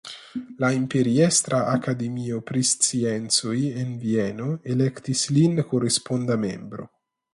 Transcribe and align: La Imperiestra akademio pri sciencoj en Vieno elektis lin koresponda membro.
La 0.61 0.69
Imperiestra 0.75 1.59
akademio 1.73 2.39
pri 2.49 2.63
sciencoj 2.69 3.55
en 3.83 3.93
Vieno 4.07 4.49
elektis 4.77 5.23
lin 5.37 5.63
koresponda 5.75 6.41
membro. 6.49 6.89